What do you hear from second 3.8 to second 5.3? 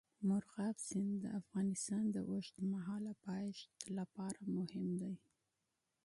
لپاره مهم دی.